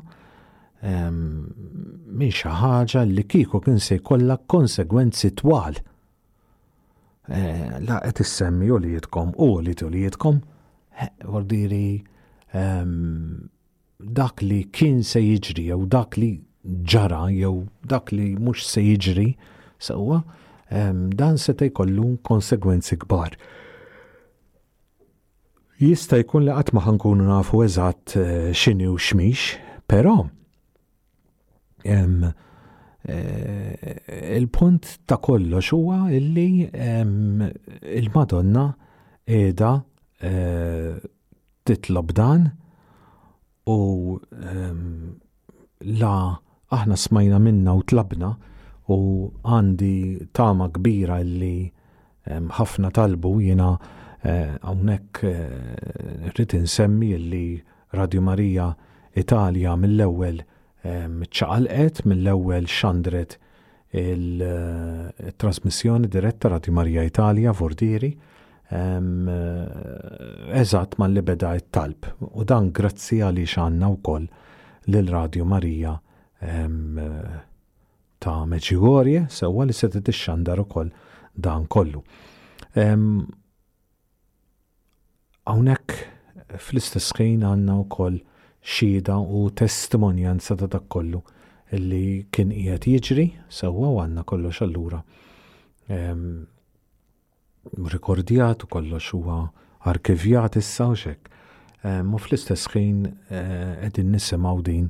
minn 0.85 2.27
xi 2.39 2.53
ħaġa 2.61 3.03
li 3.09 3.25
kieku 3.25 3.61
kien 3.65 3.79
se 3.81 3.99
jkollha 4.03 4.37
konsegwenzi 4.53 5.31
twal. 5.41 5.79
E, 7.25 7.41
la 7.87 8.03
qed 8.05 8.21
issemmi 8.21 8.69
u 8.69 8.77
lietkom 8.83 9.31
u 9.41 9.55
liet 9.65 9.81
u 9.81 9.89
lietkom, 9.89 10.43
ordiri 11.25 11.89
dak 14.13 14.43
li 14.43 14.63
kien 14.73 15.03
se 15.05 15.21
jiġri 15.23 15.69
jew 15.71 15.85
dak 15.91 16.17
li 16.19 16.29
ġara 16.89 17.27
jew 17.33 17.65
dak 17.89 18.13
li 18.13 18.35
mhux 18.37 18.67
se 18.69 18.83
jiġri 18.85 19.31
sewwa 19.83 20.21
dan 21.15 21.37
se 21.39 21.53
jkollu 21.61 22.17
konsegwenzi 22.27 22.97
kbar. 22.99 23.37
Jista' 25.79 26.21
jkun 26.23 26.47
li 26.47 26.55
qatt 26.55 26.73
ma 26.75 26.81
ħankunu 26.87 27.27
nafu 27.29 27.61
eżatt 27.65 28.15
eh, 28.17 28.53
x'inhi 28.55 28.87
u 28.89 28.95
x'mix, 28.97 29.57
però 29.91 30.17
eh, 31.85 32.27
il-punt 34.39 34.93
ta' 35.05 35.19
kollox 35.21 35.73
huwa 35.77 36.05
illi 36.15 36.67
il-Madonna 38.01 38.67
qiegħda 39.29 39.73
eh, 40.25 40.93
titlob 41.67 42.15
dan 42.17 42.49
u 43.67 44.21
um, 44.45 45.19
la 45.81 46.39
aħna 46.75 46.97
smajna 46.99 47.39
minna 47.41 47.73
u 47.79 47.83
tlabna 47.89 48.33
u 48.93 48.95
għandi 49.49 50.19
tama 50.37 50.67
kbira 50.73 51.19
li 51.25 51.71
ħafna 52.29 52.87
um, 52.89 52.93
talbu 53.01 53.31
jina 53.45 53.71
għonek 54.25 55.11
uh, 55.29 55.33
uh, 56.33 56.41
insemmi 56.59 57.15
li 57.19 57.47
Radio 57.95 58.21
Marija 58.27 58.73
Italja 59.15 59.77
mill-ewel 59.79 60.43
ċaqalqet, 60.85 62.01
um, 62.03 62.09
mill-ewel 62.11 62.65
xandret 62.69 63.37
il-trasmissjoni 63.95 66.07
e, 66.07 66.09
uh, 66.09 66.13
diretta 66.17 66.49
Radio 66.57 66.73
Marija 66.81 67.03
Italja 67.07 67.51
Vordieri 67.55 68.11
Eh, 68.73 69.01
eżatt 70.59 70.95
ma 70.99 71.07
li 71.09 71.21
beda 71.23 71.51
talb 71.71 72.07
u 72.33 72.45
dan 72.49 72.71
grazzi 72.73 73.19
għali 73.21 73.43
xanna 73.47 73.91
u 73.93 73.97
koll 74.03 74.25
l-Radio 74.89 75.45
Marija 75.45 75.91
ta' 78.25 78.37
Meċigorje 78.49 79.27
sewa 79.31 79.67
li 79.69 79.77
setet 79.77 80.09
ix-xandar 80.13 80.63
ukoll 80.63 80.89
dan 81.35 81.67
kollu. 81.67 82.01
Hawnhekk 85.45 85.99
fl-istess 86.57 87.13
għanna 87.21 87.53
għandna 87.53 87.77
wkoll 87.85 88.17
xhieda 88.65 89.19
u 89.21 89.45
testimonjanza 89.53 90.57
ta' 90.57 90.73
dak 90.73 90.89
kollu 90.89 91.21
li 91.85 92.25
kien 92.33 92.49
qiegħed 92.57 92.89
jiġri 92.95 93.29
sewwa 93.61 93.93
u 93.93 94.01
għandna 94.07 94.25
kollox 94.25 94.65
allura 94.65 95.05
rekordjat 97.85 98.63
u 98.63 98.67
kollox 98.67 99.11
huwa 99.13 99.49
arkivjat 99.81 100.57
issa 100.57 100.89
u 100.91 100.97
xek. 100.97 101.31
Mu 102.05 102.17
fl-istess 102.19 102.71
ħin 102.73 103.03
eh, 103.05 103.73
qegħdin 103.83 104.15
nisimgħu 104.15 104.63
din 104.65 104.87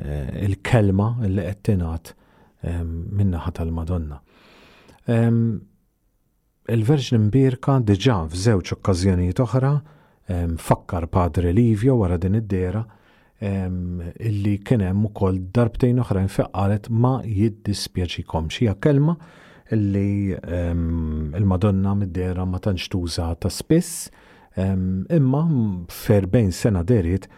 eh, 0.00 0.44
il-kelma 0.46 1.10
li 1.26 1.42
qed 1.44 1.60
tingħat 1.68 2.12
minnaħa 3.20 3.50
tal-Madonna. 3.58 4.16
Il-Verġin 6.74 7.16
Imbirka 7.26 7.76
diġà 7.88 8.16
f'żewġ 8.30 8.72
okkażjonijiet 8.76 9.40
oħra 9.44 9.70
fakkar 10.60 11.06
Padre 11.12 11.52
Livio 11.56 11.94
wara 12.02 12.18
din 12.20 12.36
id-dera 12.40 12.82
illi 13.40 14.58
kien 14.60 14.84
hemm 14.84 15.06
ukoll 15.08 15.40
darbtejn 15.56 16.00
oħrajn 16.04 16.28
feqqalet 16.38 16.90
ma 17.00 17.14
jiddispjaċikom 17.24 18.52
xija 18.52 18.76
kelma 18.84 19.16
illi 19.70 20.34
ehm, 20.34 21.32
il-Madonna 21.34 21.94
mid-dera 21.94 22.44
ma 22.46 22.58
tantx 22.58 22.88
tuża 22.88 23.34
ta' 23.34 23.50
spiss, 23.50 24.10
ehm, 24.56 25.04
imma 25.18 25.48
ferbejn 25.90 26.50
sena 26.52 26.84
deriet 26.88 27.28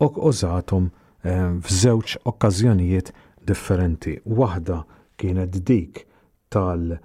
ok 0.00 0.18
użatum 0.28 0.90
ehm, 1.24 1.60
f'żewġ 1.68 2.16
okkażjonijiet 2.32 3.12
differenti. 3.46 4.16
Waħda 4.26 4.82
kienet 5.18 5.60
dik 5.70 6.04
tal- 6.52 6.98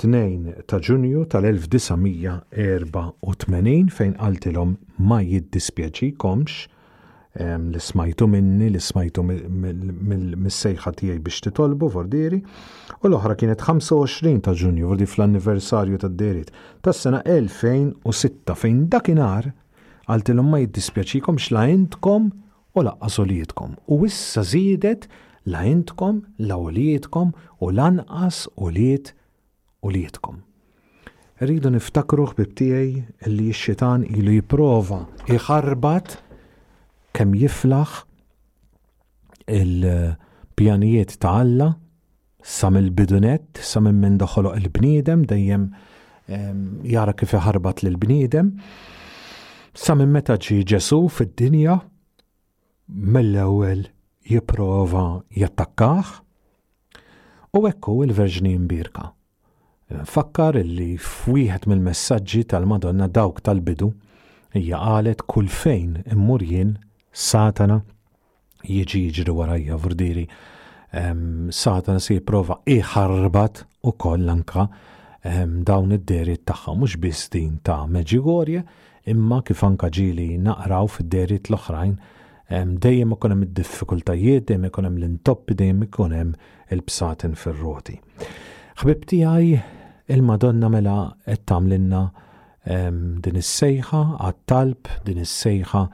2 0.00 0.62
ta' 0.70 0.78
ġunju 0.86 1.26
tal-1984 1.32 3.90
fejn 3.98 4.14
qaltilhom 4.22 4.70
ma 4.96 5.18
jiddispjaċikomx 5.20 6.62
li 7.38 7.80
smajtu 7.80 8.26
minni, 8.26 8.68
li 8.70 8.80
smajtu 8.80 9.22
mis-sejħa 10.36 10.90
tiegħi 10.98 11.22
biex 11.22 11.40
titolbu 11.44 11.88
vordiri, 11.94 12.40
u 13.02 13.06
l-oħra 13.08 13.36
kienet 13.38 13.62
25 13.62 14.42
ta' 14.42 14.52
ġunju, 14.58 14.86
vordi 14.90 15.06
fl-anniversarju 15.06 15.98
ta' 16.02 16.08
derit 16.10 16.50
ta' 16.82 16.92
sena 16.92 17.20
2006 17.28 18.56
fejn 18.58 18.88
dakinar 18.92 19.52
għaltilhom 20.10 20.50
ma 20.50 20.58
jiddispjaċikom 20.64 21.38
xla 21.38 21.68
jintkom 21.70 22.30
u 22.74 22.82
laqqa 22.86 23.08
solijietkom. 23.10 23.76
U 23.86 24.00
issa 24.06 24.42
zidet 24.42 25.06
la 25.46 25.62
jintkom, 25.68 26.24
la 26.48 26.58
ulietkom 26.58 27.30
u 27.60 27.70
lanqas 27.70 28.44
uliet 28.56 29.14
ulietkom. 29.86 30.42
Rridu 31.40 31.70
niftakruh 31.72 32.34
ħbib 32.34 32.64
li 33.30 33.46
x-xitan 33.54 34.02
ilu 34.10 34.34
jiprofa 34.34 35.04
iħarbat 35.32 36.18
kemm 37.16 37.34
jiflaħ 37.34 37.94
il-pjanijiet 39.54 41.16
ta' 41.22 41.34
Alla 41.42 41.70
sam 42.42 42.78
il-bidunet, 42.80 43.58
sam 43.60 43.90
minn 43.92 44.16
daħoloq 44.20 44.56
il-bniedem, 44.60 45.26
dejjem 45.28 45.68
jara 46.86 47.12
kif 47.18 47.34
ħarbat 47.42 47.82
l-bniedem, 47.88 48.52
sam 49.74 50.04
meta 50.14 50.36
ġi 50.38 50.60
ġesu 50.70 51.02
fid-dinja 51.10 51.78
mill-ewwel 52.90 53.84
jipprova 54.30 55.04
jattakkaħ 55.36 56.12
u 57.58 57.64
ekku 57.66 57.96
il-verġni 58.04 58.54
mbirka. 58.62 59.10
Fakkar 60.06 60.54
li 60.62 60.92
fwiħet 61.02 61.66
mill-messaġġi 61.66 62.44
tal-Madonna 62.52 63.08
dawk 63.10 63.40
tal-bidu 63.42 63.88
hija 64.54 64.78
qalet 64.78 65.24
kull 65.30 65.48
fejn 65.50 65.96
immur 66.14 66.44
jien 66.46 66.76
Satana 67.10 67.82
jiġi 68.62 69.00
jiġri 69.10 69.32
warajja 69.34 69.76
vurdiri. 69.82 70.24
Satana 71.50 71.98
se 72.00 72.14
jipprova 72.16 72.56
iħarbat 72.70 73.64
u 73.86 73.90
koll 73.98 74.28
anka 74.30 74.68
dawn 75.24 75.94
id-deri 75.96 76.36
tagħha 76.46 76.74
mhux 76.78 76.96
biss 77.02 77.28
din 77.34 77.58
ta' 77.66 77.86
Meġigorje, 77.90 78.62
imma 79.10 79.40
kif 79.42 79.62
anka 79.66 79.90
ġili 79.90 80.38
naqraw 80.38 80.86
fid-deri 80.88 81.40
l-oħrajn 81.50 81.98
dejjem 82.80 83.12
ikun 83.16 83.34
hemm 83.34 83.44
id-diffikultajiet, 83.48 84.46
dejjem 84.48 84.64
ikun 84.70 84.86
hemm 84.88 84.98
l-intoppi, 85.02 85.54
dejjem 85.58 85.82
ikun 85.88 86.14
hemm 86.16 86.32
il-bsatin 86.74 87.34
fir-roti. 87.38 87.98
Ħbib 88.80 89.04
tiegħi 89.10 89.54
il-Madonna 90.14 90.68
mela 90.72 90.96
qed 91.26 91.42
tagħmlilna 91.46 92.04
din 93.26 93.40
is-sejħa 93.42 94.00
għat-talb, 94.18 94.88
din 95.10 95.20
is-sejħa 95.26 95.84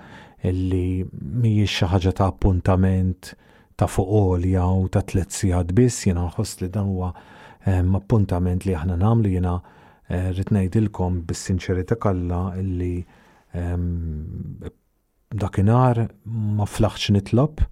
illi 0.45 1.05
mhijiex 1.39 1.71
xi 1.71 1.87
ħaġa 1.93 2.13
ta' 2.19 2.27
appuntament 2.29 3.31
ta' 3.77 3.89
fuqolja 3.89 4.67
u 4.77 4.89
ta' 4.93 5.03
tliet 5.09 5.33
sigħat 5.33 5.73
biss 5.77 6.07
jiena 6.09 6.27
nħoss 6.29 6.61
li 6.61 6.69
dan 6.77 6.91
huwa 6.93 7.11
ehm, 7.15 7.95
appuntament 7.99 8.67
li 8.67 8.75
aħna 8.77 8.99
nagħmlu 9.01 9.33
jiena 9.33 9.55
eh, 9.57 10.31
rrid 10.33 10.53
ngħidilkom 10.55 11.23
bis 11.29 11.47
sinċerita 11.49 11.97
kollha 12.03 12.43
illi 12.61 12.93
ehm, 13.55 14.65
dakinhar 15.33 16.05
ma 16.27 16.69
flaħx 16.69 17.15
nitlob 17.17 17.63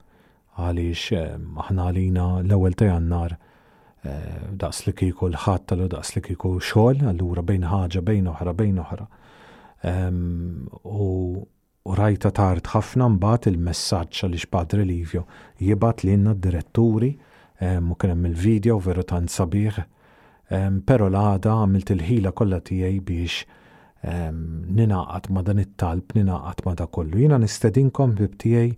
għaliex 0.58 1.20
ehm, 1.20 1.50
aħna 1.64 1.90
għalina 1.90 2.28
l-ewwel 2.44 2.76
ta' 2.80 2.88
jannar 2.90 3.36
eh, 4.02 4.44
daqs 4.64 4.86
li 4.88 4.96
kiku 5.02 5.28
l 5.30 5.42
ħat 5.44 5.68
tal 5.72 5.84
daqs 5.92 6.16
li 6.18 6.24
kiku 6.30 6.56
xogħol, 6.60 7.08
allura 7.12 7.42
bejn 7.44 7.68
ħaġa 7.70 8.00
bejn 8.04 8.32
oħra 8.32 8.56
bejn 8.56 8.82
oħra. 8.88 9.10
U 10.84 11.08
u 11.84 11.92
rajta 11.94 12.30
tard 12.32 12.64
ħafna 12.72 13.10
mbagħad 13.12 13.50
il-messaġġ 13.50 14.20
għaliex 14.24 14.48
Padre 14.54 14.84
Livio 14.88 15.20
jibgħat 15.60 16.02
lilna 16.08 16.32
d-diretturi 16.38 17.10
u 17.12 17.14
kien 18.00 18.12
hemm 18.12 18.28
il-video 18.30 18.78
veru 18.80 19.02
tant 19.04 19.28
sabiħ. 19.30 19.76
Però 20.88 21.08
l-għada 21.10 21.50
għamilt 21.58 21.90
il-ħila 21.94 22.30
kollha 22.36 22.58
tiegħi 22.68 23.00
biex 23.04 23.34
ninaqat 24.78 25.24
ma 25.32 25.40
dan 25.44 25.60
it-talb, 25.60 26.06
ninaqat 26.16 26.58
ma 26.66 26.72
da 26.78 26.86
kollu. 26.88 27.16
Jiena 27.20 27.36
nistedinkom 27.44 28.10
bib 28.18 28.32
tiegħi 28.40 28.72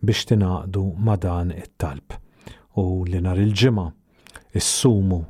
biex 0.00 0.20
tinaqdu 0.32 0.82
ma 0.96 1.14
dan 1.20 1.48
it-talb. 1.52 2.06
U 2.80 2.82
li 3.08 3.20
nar 3.24 3.38
il-ġimgħa 3.40 3.86
issumu 4.56 5.20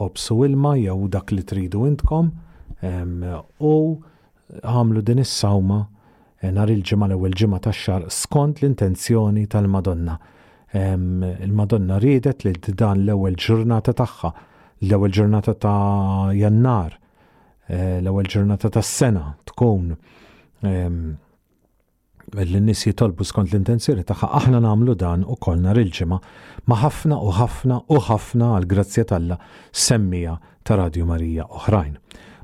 ħobsu 0.00 0.32
ilma 0.50 0.72
jew 0.82 1.00
dak 1.14 1.28
li 1.38 1.44
tridu 1.46 1.78
intkom 1.92 2.26
u 3.62 3.76
għamlu 4.62 5.02
din 5.02 5.22
is-sawma 5.22 5.78
eh, 6.40 6.50
nhar 6.52 6.70
il-ġimgħa 6.72 7.08
l-ewwel 7.08 7.34
ġimgħa 7.40 7.60
tax-xahar 7.66 8.06
skont 8.12 8.62
l-intenzjoni 8.62 9.46
tal-Madonna. 9.50 10.16
Il-Madonna 10.74 12.00
ridet 12.02 12.40
li 12.42 12.50
dan 12.74 13.04
l-ewwel 13.04 13.36
ġurnata 13.38 13.92
tagħha, 13.94 14.30
l-ewwel 14.82 15.12
ġurnata 15.14 15.54
ta' 15.62 16.32
Jannar, 16.34 16.96
eh, 17.70 18.00
l-ewwel 18.00 18.26
ġurnata 18.32 18.70
tas-sena 18.74 19.36
tkun 19.52 19.92
l-nis 22.34 22.82
jitolbu 22.86 23.22
skont 23.28 23.52
l-intenzjoni 23.52 24.02
tagħha, 24.08 24.30
aħna 24.40 24.62
nagħmlu 24.64 24.94
dan 24.98 25.22
u 25.28 25.36
kol 25.38 25.60
nar 25.62 25.78
il 25.78 25.92
ġimgħa 25.94 26.18
ma 26.70 26.78
ħafna 26.80 27.18
u 27.20 27.34
ħafna 27.36 27.78
u 27.92 28.00
ħafna 28.08 28.48
għal 28.56 28.66
grazzja 28.70 29.04
talla 29.12 29.36
semmija 29.70 30.34
ta' 30.64 30.78
Radio 30.80 31.06
Marija 31.06 31.46
oħrajn. 31.54 31.94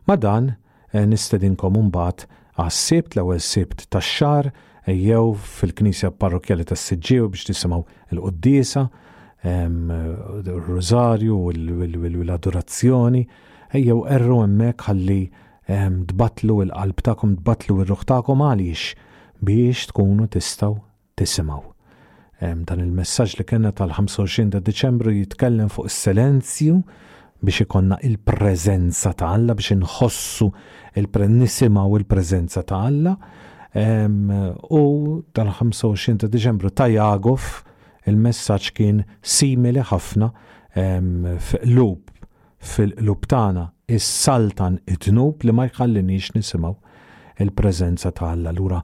Ma 0.06 0.18
dan 0.20 0.52
Eh, 0.90 1.06
nistedinkom 1.06 1.76
mbagħad 1.86 2.24
għas-sibt 2.58 3.14
l-ewwel 3.14 3.38
sibt 3.46 3.84
tax-xar 3.94 4.48
eh, 4.88 4.96
jew 4.98 5.36
fil-Knisja 5.58 6.10
Parrokjali 6.18 6.64
s 6.66 6.88
siġġiew 6.90 7.28
biex 7.30 7.46
tisimgħu 7.52 7.84
l-Quddiesa, 8.16 8.82
r-Rożarju 9.46 11.36
u 11.36 11.52
l-Adorazzjoni, 11.54 13.22
eh, 13.70 13.78
jew 13.84 14.00
erru 14.16 14.40
hemmhekk 14.42 14.88
ħalli 14.88 15.20
dbatlu 16.10 16.56
l-qalb 16.64 17.02
tagħkom, 17.06 17.36
dbatlu 17.38 17.76
r-ruħ 17.84 18.00
tagħkom 18.10 18.40
għaliex 18.48 19.06
biex 19.46 19.92
tkunu 19.92 20.26
tistgħu 20.34 20.72
tisimgħu. 21.22 21.62
Dan 22.40 22.80
il-messaġġ 22.82 23.36
li 23.38 23.44
kellna 23.46 23.70
tal-25 23.76 24.54
ta' 24.56 24.60
Deċembru 24.64 25.12
jitkellem 25.12 25.68
fuq 25.70 25.86
is-silenzju 25.90 26.80
biex 27.42 27.60
ikonna 27.60 27.96
il-prezenza 28.04 29.12
ta' 29.16 29.32
Alla, 29.32 29.54
biex 29.56 29.72
nħossu 29.80 30.48
il-prennissima 31.00 31.84
u 31.88 31.96
il-prezenza 31.96 32.62
ta' 32.62 32.82
Alla. 32.84 33.14
U 33.14 34.80
tal-25 35.32 36.18
ta' 36.22 36.30
Deċembru 36.30 36.72
ta' 36.74 36.88
Jagof 36.92 37.62
il-messaġġ 38.10 38.70
kien 38.76 39.00
simili 39.22 39.84
ħafna 39.86 40.28
um, 40.30 41.30
f'lub 41.38 42.10
fil-lub 42.60 43.26
tagħna 43.30 43.66
is-saltan 43.96 44.78
it-tnub 44.84 45.44
li 45.46 45.54
ma 45.56 45.68
jħallinix 45.70 46.34
nisimgħu 46.36 46.74
il-preżenza 47.44 48.12
ta' 48.12 48.32
Alla. 48.36 48.52
Lura 48.52 48.80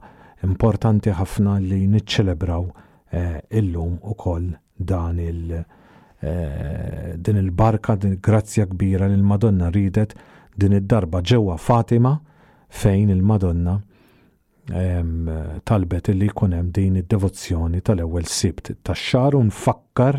importanti 0.47 1.13
ħafna 1.19 1.59
li 1.61 1.83
niċċelebraw 1.93 2.65
eh, 2.71 3.41
illum 3.59 3.97
ukoll 4.13 4.49
dan 4.77 5.17
il- 5.21 5.57
Eh, 6.19 7.13
din 7.19 7.35
il-barka, 7.35 7.95
din 7.95 8.17
grazzja 8.19 8.65
kbira 8.65 9.05
li 9.05 9.15
l-Madonna 9.15 9.69
ridet 9.69 10.15
din 10.55 10.71
id-darba 10.73 11.19
ġewwa 11.21 11.57
Fatima 11.61 12.15
fejn 12.73 13.11
il-Madonna 13.13 13.77
talbet 15.63 16.09
li 16.17 16.27
jkun 16.31 16.55
hemm 16.57 16.71
din 16.75 16.95
id-devozzjoni 16.97 17.79
tal-ewwel 17.85 18.25
sibt 18.27 18.71
tax-xar 18.83 19.37
u 19.37 19.43
nfakkar 19.47 20.17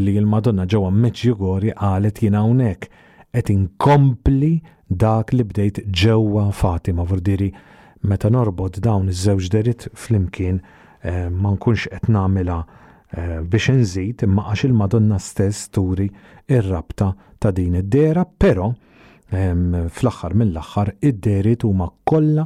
li 0.00 0.16
il-Madonna 0.16 0.64
ġewwa 0.66 0.88
Meġjugorje 1.04 1.76
qalet 1.82 2.24
jiena 2.24 2.40
hawnhekk 2.40 2.88
qed 3.36 3.52
inkompli 3.52 4.54
dak 4.88 5.36
li 5.36 5.44
bdejt 5.44 5.82
ġewwa 5.92 6.46
Fatima 6.62 7.04
vurdiri 7.04 7.52
meta 8.08 8.32
norbod 8.32 8.80
dawn 8.82 9.12
iż-żewġ 9.12 9.52
derit 9.52 9.86
flimkien 9.92 10.64
eh, 11.04 11.28
ma 11.28 11.52
nkunx 11.54 11.84
qed 11.92 12.08
nagħmilha 12.08 12.60
Eh, 13.10 13.40
biex 13.46 13.68
nżid 13.72 14.22
imma 14.26 14.48
għax 14.50 14.64
il-Madonna 14.66 15.16
stess 15.22 15.68
turi 15.70 16.08
ir-rabta 16.50 17.12
ta' 17.38 17.52
din 17.54 17.76
id-dera, 17.78 18.24
però 18.26 18.72
fl 19.26 20.06
aħħar 20.06 20.34
mill 20.38 20.54
aħħar 20.60 20.90
id-deri 21.10 21.56
huma 21.66 21.88
kollha 22.06 22.44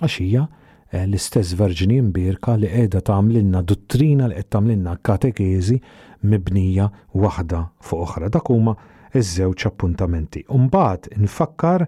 Għax 0.00 0.14
hija 0.24 0.44
eh, 0.46 1.04
l-istess 1.04 1.52
Verġini 1.58 1.98
Mbirka 2.06 2.54
li 2.56 2.70
qiegħda 2.72 3.02
tagħmlilna 3.10 3.62
dottrina 3.68 4.28
li 4.30 4.38
qed 4.40 4.50
tagħmlilna 4.56 4.96
katekeżi 5.04 5.76
mibnija 6.24 6.88
waħda 7.12 7.60
fuq 7.84 8.04
oħra. 8.08 8.32
Dak 8.32 8.50
huma 8.52 8.74
iż-żewġ 9.12 9.66
appuntamenti. 9.70 10.44
Umbagħad 10.52 11.12
nfakkar 11.24 11.86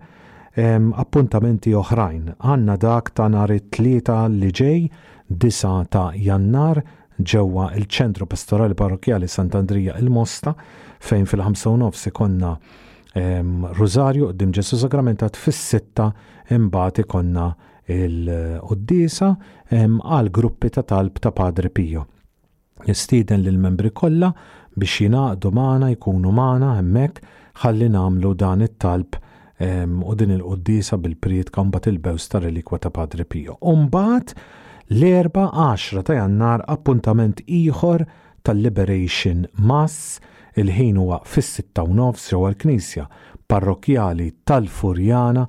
appuntamenti 0.56 1.74
oħrajn. 1.76 2.30
Għanna 2.40 2.76
dak 2.80 3.10
ta' 3.12 3.26
nhar 3.28 3.52
it-tlieta 3.52 4.22
li 4.32 4.48
ġej 4.56 4.84
9 5.26 5.86
ta' 5.90 6.12
jannar 6.16 6.80
ġewwa 7.16 7.70
il-ċentru 7.74 8.26
pastorali 8.28 8.76
parrokjali 8.78 9.26
Sant'Andrija 9.28 9.96
il-Mosta 10.00 10.52
fejn 11.00 11.24
fil-5 11.26 12.06
ikonna 12.10 12.50
ehm, 13.14 13.72
Rosario 13.76 14.30
qdim 14.34 14.52
Ġesu 14.54 14.78
Sagramentat 14.82 15.36
fis-sitta 15.40 16.10
imbagħad 16.54 17.00
ikonna 17.04 17.46
il-qoddisa 17.90 19.30
ehm, 19.72 19.98
għal 20.04 20.30
gruppi 20.30 20.70
ta' 20.76 20.84
talb 20.84 21.18
ta' 21.18 21.32
Padre 21.32 21.70
Pio. 21.70 22.04
Jistiden 22.86 23.42
lil 23.42 23.56
membri 23.58 23.90
kollha 23.90 24.30
biex 24.76 24.98
jingħaqdu 25.06 25.50
magħna 25.58 25.88
jkunu 25.96 26.32
magħna 26.36 26.74
hemmhekk 26.76 27.24
ħalli 27.62 27.88
nagħmlu 27.94 28.34
dan 28.36 28.60
it-talb 28.66 29.16
ehm, 29.64 30.04
u 30.04 30.14
din 30.14 30.36
il 30.36 30.44
qudiesa 30.44 31.00
bil-priet 31.00 31.48
kambat 31.56 31.88
il-bewstar 31.88 32.44
relikwa 32.44 32.78
ta' 32.78 32.92
Padre 32.92 33.24
Pio. 33.24 33.56
Umbagħad 33.64 34.36
l-4-10 34.90 36.02
ta' 36.06 36.14
jannar 36.14 36.62
appuntament 36.70 37.40
ieħor 37.50 38.04
tal-Liberation 38.46 39.40
Mass 39.58 40.20
il-ħin 40.54 41.00
huwa 41.02 41.18
fis-6 41.26 41.90
nofs 41.98 42.28
ġewwa 42.30 42.52
l-Knisja 42.52 43.08
parrokjali 43.50 44.28
tal-Furjana 44.46 45.44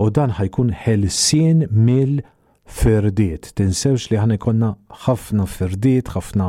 u 0.00 0.08
dan 0.08 0.32
ħajkun 0.38 0.72
ħelsien 0.86 1.66
mill-firdiet. 1.68 3.52
Tinsewx 3.60 4.08
li 4.10 4.16
ħan 4.18 4.34
ikonna 4.38 4.70
ħafna 5.04 5.44
firdiet, 5.48 6.08
ħafna 6.16 6.48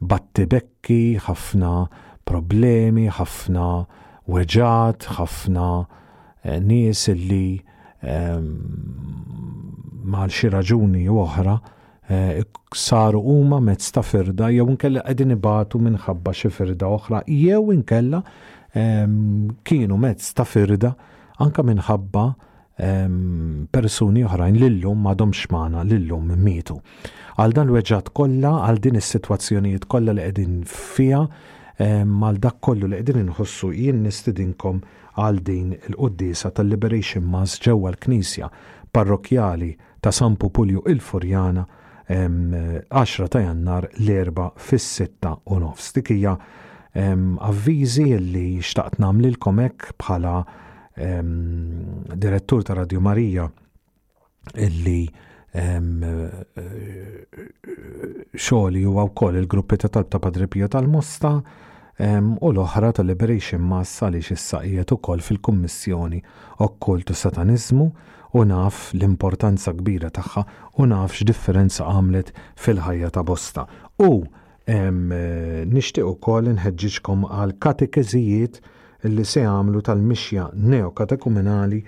battibekki, 0.00 1.18
ħafna 1.26 1.72
problemi, 2.26 3.08
ħafna 3.10 3.66
weġat, 4.30 5.10
ħafna 5.18 5.68
eh, 6.46 6.60
nies 6.62 7.08
li 7.14 7.44
mal 8.04 10.28
xi 10.30 10.48
raġuni 10.52 11.06
oħra 11.08 11.56
eh, 12.08 12.42
saru 12.74 13.20
huma 13.22 13.60
mezz 13.64 13.90
ta' 13.94 14.02
firda 14.04 14.48
jew 14.52 14.66
inkella 14.72 15.00
qegħdin 15.06 15.30
ibatu 15.38 15.78
minħabba 15.80 16.32
xi 16.34 16.48
firda 16.52 16.86
oħra 16.88 17.22
jew 17.26 17.72
inkella 17.72 18.22
kienu 18.76 19.96
mezz 19.96 20.32
ta' 20.36 20.44
firda 20.44 20.90
anka 21.40 21.62
minħabba 21.64 22.24
persuni 22.76 24.24
oħrajn 24.28 24.56
lillum 24.60 25.00
m'għadhomx 25.00 25.36
xmana 25.46 25.80
lillum 25.88 26.34
mietu. 26.36 26.74
Għal 27.40 27.52
dan 27.56 27.66
l-weġġat 27.70 28.08
kollha 28.18 28.50
għal 28.66 28.80
din 28.84 28.96
is-sitwazzjonijiet 29.00 29.84
kollha 29.88 30.12
li 30.12 30.22
qegħdin 30.26 30.54
fiha 30.68 31.22
mal 32.04 32.38
dak 32.40 32.56
kollu 32.64 32.88
li 32.88 32.96
qegħdin 32.96 33.24
inħossu 33.28 33.68
jien 33.76 33.98
nistidinkom 34.06 34.80
għal 35.20 35.40
din 35.44 35.74
il-qoddisa 35.74 36.50
tal-Liberation 36.56 37.24
Mass 37.28 37.58
ġewwa 37.60 37.90
l-Knisja 37.92 38.48
parrokjali 38.96 39.74
ta' 40.00 40.12
San 40.12 40.36
Populju 40.40 40.82
il-Furjana 40.88 41.66
10 42.08 43.28
ta' 43.28 43.42
jannar 43.42 43.88
l-erba 43.98 44.50
fis-sitta 44.56 45.34
u 45.44 45.58
nofs. 45.60 45.92
hija 46.08 46.36
avviżi 47.40 48.06
li 48.18 48.58
xtaqt 48.64 48.98
namlilkom 48.98 49.58
hekk 49.66 49.92
bħala 50.00 50.36
direttur 52.14 52.62
ta' 52.64 52.74
Radio 52.74 53.00
Marija 53.00 53.50
illi 54.54 55.04
eh, 55.52 55.80
xogħli 58.34 58.84
huwa 58.86 59.02
wkoll 59.10 59.36
il-gruppi 59.42 59.76
ta' 59.76 59.88
talb 59.88 60.08
ta' 60.08 60.18
Padre 60.20 60.46
Pio 60.48 60.68
tal-Mosta 60.68 61.40
u 62.40 62.48
l-oħra 62.52 62.92
ta' 62.92 63.02
Liberation 63.06 63.62
Mass 63.72 64.02
għaliex 64.04 64.32
is-saqijiet 64.34 64.92
ukoll 64.92 65.22
fil-Kummissjoni 65.24 66.18
okkultu 66.60 67.14
satanizmu 67.16 67.86
u 68.36 68.44
naf 68.44 68.90
l-importanza 68.92 69.72
kbira 69.72 70.10
tagħha 70.12 70.42
u 70.76 70.86
naf 70.90 71.14
x'differenza 71.16 71.84
għamlet 71.88 72.32
fil-ħajja 72.60 73.10
ta' 73.16 73.24
bosta. 73.24 73.64
U 73.96 74.26
eh, 74.68 74.90
nixtieq 75.64 76.04
ukoll 76.10 76.50
inħeġġiġkom 76.52 77.24
għal 77.32 77.56
katekeżijiet 77.64 78.60
li 79.08 79.24
se 79.24 79.46
għamlu 79.48 79.80
tal-mixja 79.86 80.50
neokatekumenali 80.52 81.84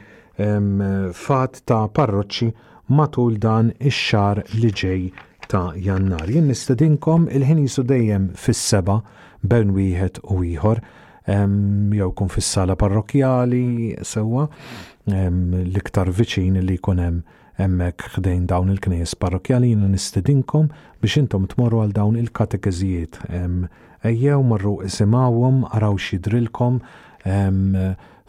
fat 1.19 1.57
ta' 1.67 1.83
parroċċi 1.91 2.95
matul 2.95 3.37
dan 3.43 3.73
ix-xar 3.77 4.45
li 4.57 4.71
ġej 4.71 5.09
ta' 5.51 5.73
jannar. 5.83 6.31
Jien 6.31 6.47
nistedinkom 6.47 7.27
il-ħin 7.35 7.65
jisu 7.67 7.83
dejjem 7.91 8.29
fis-seba' 8.39 9.01
bejn 9.47 9.73
wieħed 9.77 10.21
u 10.33 10.39
ieħor 10.45 10.81
jew 11.29 12.09
kun 12.17 12.31
fis-sala 12.33 12.77
parrokjali 12.81 13.95
sewwa 14.03 14.49
l-iktar 15.09 16.11
viċin 16.13 16.59
li 16.65 16.79
jkun 16.81 17.03
hemm 17.05 17.21
hemmhekk 17.59 18.13
ħdejn 18.17 18.45
dawn 18.47 18.69
il-knies 18.73 19.15
parrokjali 19.19 19.73
jiena 19.73 19.89
nistedinkom 19.91 20.69
biex 21.03 21.19
intom 21.25 21.49
tmorru 21.51 21.81
għal 21.83 21.95
dawn 21.97 22.19
il-katekeżijiet. 22.21 23.17
Ejjew 24.07 24.39
marru 24.47 24.77
isimawhom 24.87 25.65
araw 25.67 25.97
xidrilkom, 25.99 26.77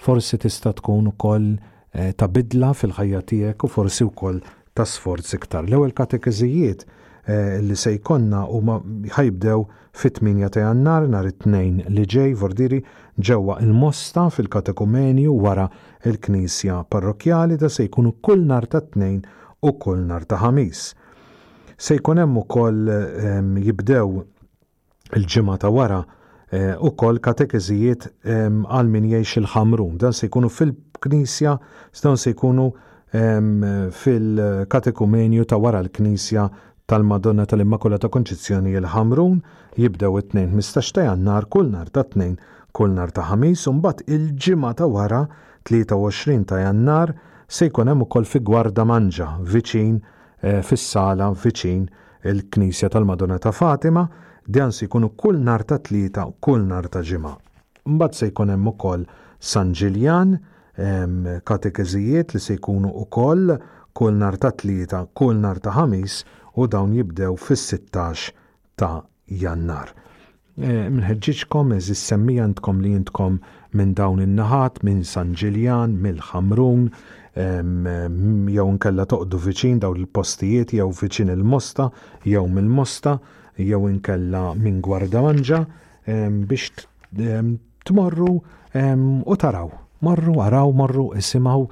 forsi 0.02 0.40
tista' 0.42 0.74
tkun 0.80 1.12
ukoll 1.12 1.46
eh, 1.94 2.10
ta' 2.18 2.26
bidla 2.32 2.72
fil-ħajja 2.74 3.20
tiegħek 3.30 3.66
u 3.68 3.70
forsi 3.70 4.08
wkoll 4.08 4.40
ta' 4.74 4.88
sforz 4.90 5.36
iktar. 5.38 5.68
L-ewwel 5.70 5.94
katekeżijiet 5.94 6.88
Eh, 7.30 7.62
li 7.62 7.76
se 7.78 7.92
jkonna 7.94 8.46
u 8.50 8.58
ma 8.66 8.80
ħajbdew 9.14 9.64
fit-8 10.02 10.48
ta' 10.54 10.64
jannar 10.64 11.04
nar 11.12 11.28
it-tnejn 11.30 11.84
li 11.94 12.06
ġej 12.10 12.32
vordiri 12.42 12.80
ġewwa 13.28 13.60
il-mosta 13.62 14.24
fil-katekumenju 14.34 15.36
wara 15.44 15.68
il-knisja 16.10 16.80
parrokjali 16.90 17.60
da 17.62 17.70
se 17.70 17.86
jkunu 17.86 18.16
kull 18.26 18.48
nar 18.50 18.66
ta' 18.72 18.82
tnejn 18.82 19.20
u 19.62 19.76
kull 19.84 20.02
nar 20.10 20.26
ta' 20.26 20.42
ħamis. 20.42 20.82
Se 21.78 22.00
jkun 22.00 22.20
hemm 22.24 22.42
ukoll 22.42 22.90
ehm, 22.96 23.54
jibdew 23.62 24.24
il-ġimgħa 25.20 25.60
ta' 25.68 25.72
wara 25.76 26.02
eh, 26.50 26.74
u 26.82 26.96
kol 26.98 27.22
katekizijiet 27.28 28.08
ehm, 28.26 28.64
għal 28.66 28.90
min 28.90 29.06
jiex 29.14 29.38
il-ħamrun. 29.44 30.00
Dan 30.02 30.18
se 30.18 30.32
jkunu 30.32 30.50
fil-knisja, 30.52 31.58
dan 32.00 32.18
se 32.18 32.34
jkunu 32.34 32.72
ehm, 32.72 33.54
fil-katekumenju 34.02 35.46
ta' 35.52 35.62
wara 35.62 35.84
l-knisja 35.86 36.48
tal-Madonna 36.90 37.46
tal-Immakulata 37.46 38.10
Konċizzjoni 38.10 38.72
il-Ħamrun 38.80 39.38
jibdew 39.78 40.16
it-2 40.24 40.46
15 40.56 40.92
ta' 40.98 41.06
jannar 41.06 41.46
kull 41.54 41.70
nar 41.74 41.92
ta' 41.94 42.06
2 42.16 42.32
kull 42.76 42.96
nar 42.98 43.14
ta' 43.14 43.28
ħamis 43.30 43.68
u 43.70 43.76
mbagħad 43.78 44.10
il-ġimgħa 44.16 44.72
ta' 44.80 44.88
wara 44.90 45.20
23 45.70 46.48
ta' 46.50 46.62
jannar 46.64 47.14
se 47.46 47.68
jkun 47.70 47.92
hemm 47.92 48.06
ukoll 48.08 48.26
fi 48.32 48.42
Gwarda 48.50 48.88
Manġa 48.90 49.28
viċin 49.54 49.94
eh, 50.00 50.66
fis-sala 50.66 51.30
viċin 51.44 51.86
il-Knisja 52.32 52.90
tal-Madonna 52.96 53.38
ta' 53.44 53.54
Fatima 53.54 54.08
dan 54.50 54.74
se 54.74 54.90
jkunu 54.90 55.12
kull 55.18 55.38
nar 55.46 55.66
ta' 55.70 55.78
tlieta 55.86 56.26
kull 56.42 56.66
nar 56.72 56.90
ta' 56.90 57.04
ġimgħa. 57.06 57.36
Mbagħad 57.86 58.18
se 58.18 58.32
jkun 58.32 58.56
hemm 58.56 58.74
ukoll 58.74 59.06
San 59.40 59.76
Ġiljan 59.78 60.40
katekeżijiet 61.46 62.32
li 62.34 62.40
se 62.40 62.56
jkunu 62.56 62.90
ukoll 63.02 63.52
kull 64.00 64.16
nar 64.16 64.38
ta' 64.40 64.54
tlieta, 64.56 65.04
kull 65.14 65.38
nar 65.44 65.58
ta' 65.60 65.74
ħamis 65.76 66.22
u 66.60 66.68
dawn 66.68 66.92
jibdew 66.94 67.36
fis-16 67.40 68.30
ta' 68.76 69.04
jannar. 69.30 69.92
Eh, 70.60 70.88
Minħedġiġkom 70.92 71.70
eżis 71.78 72.02
semmi 72.12 72.36
għandkom 72.44 72.82
li 72.84 72.92
jintkom 72.98 73.38
minn 73.80 73.94
dawn 73.96 74.20
in-naħat, 74.26 74.82
minn 74.84 75.06
San 75.08 75.32
Ġiljan, 75.40 75.94
mill-Ħamrun, 76.04 76.90
eh, 77.40 78.10
jew 78.56 78.66
nkella 78.76 79.06
toqdu 79.14 79.40
viċin 79.46 79.80
daw 79.86 79.96
il-postijiet, 79.96 80.74
jew 80.76 80.90
viċin 81.00 81.32
il-Mosta, 81.38 81.88
jew 82.28 82.44
mill-Mosta, 82.58 83.16
jew 83.60 83.80
nkella 83.94 84.44
minn 84.60 84.82
Gwarda 84.84 85.24
Manġa, 85.26 85.64
biex 86.50 86.72
tmorru 87.86 88.34
u 88.40 89.38
taraw. 89.44 89.72
Marru, 90.02 90.38
araw, 90.42 90.72
marru, 90.80 91.04
isimaw, 91.22 91.66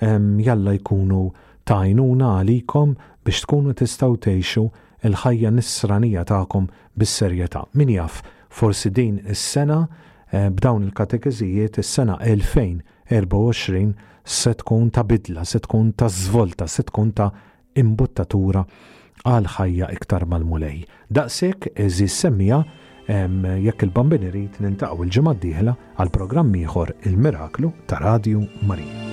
jalla 0.00 0.72
jkunu 0.78 1.26
tajnuna 1.68 2.30
għalikom 2.40 2.94
biex 3.24 3.40
tkunu 3.44 3.72
tistaw 3.80 4.12
teħxu 4.20 4.62
il-ħajja 5.08 5.50
nisranija 5.56 6.24
tagħkom 6.28 6.66
bis-serjetà. 7.00 7.64
Min 7.80 7.92
jaf, 7.96 8.20
forsi 8.48 8.90
din 8.96 9.18
is-sena 9.34 9.78
eh, 9.84 10.50
b'dawn 10.52 10.84
il 10.88 10.92
katekizijiet 10.98 11.80
is-sena 11.82 12.18
2024 12.20 13.94
se 14.24 14.54
tkun 14.60 14.90
ta' 14.90 15.04
bidla, 15.04 15.44
se 15.44 15.60
tkun 15.64 15.92
ta' 15.94 16.08
zvolta, 16.08 16.66
se 16.68 16.82
tkun 16.88 17.10
ta' 17.16 17.30
imbuttatura 17.80 18.64
għal 19.24 19.48
ħajja 19.56 19.90
iktar 19.98 20.24
mal-mulej. 20.28 20.84
Daqsek, 21.08 21.70
eżi 21.76 22.08
semmija, 22.12 22.62
jekk 23.60 23.84
il-bambin 23.86 24.24
irrit 24.30 24.60
nintaqgħu 24.64 25.06
il 25.08 25.12
ġimgħa 25.18 25.34
d-dieħla 25.38 25.76
għal 26.00 26.14
programm 26.18 26.56
ieħor 26.60 26.94
il-Miraklu 27.04 27.72
ta' 27.88 28.00
Radio 28.04 28.46
Marija. 28.64 29.03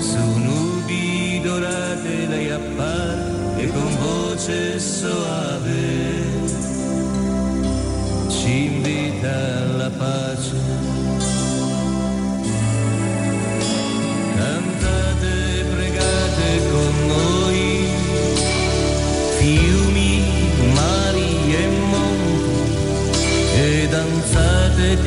su 0.00 0.38
nubi 0.38 1.38
dorate 1.42 2.26
lei 2.28 2.50
appare 2.50 3.34
e 3.58 3.66
con 3.68 3.96
voce 4.00 4.80
soave 4.80 6.25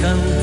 akan 0.01 0.38